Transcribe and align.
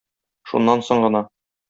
Шуннан 0.53 0.81
соң 0.89 1.05
гына 1.07 1.21